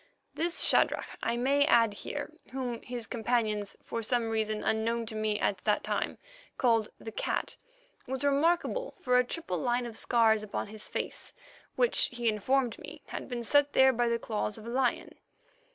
This 0.33 0.61
Shadrach, 0.61 1.05
I 1.21 1.37
may 1.37 1.63
add 1.65 1.93
here, 1.93 2.31
whom 2.53 2.81
his 2.81 3.05
companions, 3.05 3.77
for 3.83 4.01
some 4.01 4.31
reason 4.31 4.63
unknown 4.63 5.05
to 5.05 5.15
me 5.15 5.39
at 5.39 5.59
that 5.65 5.83
time, 5.83 6.17
called 6.57 6.89
the 6.97 7.11
Cat, 7.11 7.55
was 8.07 8.23
remarkable 8.23 8.95
for 8.99 9.19
a 9.19 9.23
triple 9.23 9.59
line 9.59 9.85
of 9.85 9.95
scars 9.95 10.41
upon 10.41 10.69
his 10.69 10.89
face, 10.89 11.33
which, 11.75 12.05
he 12.11 12.27
informed 12.27 12.79
me, 12.79 13.03
had 13.09 13.29
been 13.29 13.43
set 13.43 13.73
there 13.73 13.93
by 13.93 14.09
the 14.09 14.17
claws 14.17 14.57
of 14.57 14.65
a 14.65 14.71
lion. 14.71 15.13